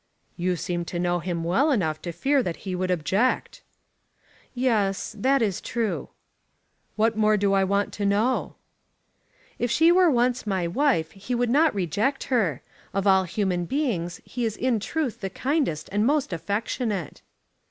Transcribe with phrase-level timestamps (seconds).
[0.35, 3.61] "You seem to know him well enough to fear that he would object."
[4.55, 6.09] "Yes; that is true."
[6.95, 8.55] "What more do I want to know?"
[9.59, 12.63] "If she were once my wife he would not reject her.
[12.95, 17.21] Of all human beings he is in truth the kindest and most affectionate."